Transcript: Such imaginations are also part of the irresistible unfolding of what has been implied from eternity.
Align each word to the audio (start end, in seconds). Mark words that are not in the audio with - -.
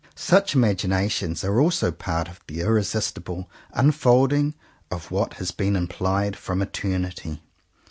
Such 0.15 0.55
imaginations 0.55 1.43
are 1.43 1.59
also 1.59 1.91
part 1.91 2.27
of 2.27 2.39
the 2.47 2.61
irresistible 2.61 3.51
unfolding 3.71 4.55
of 4.89 5.11
what 5.11 5.35
has 5.35 5.51
been 5.51 5.75
implied 5.75 6.35
from 6.35 6.59
eternity. 6.59 7.39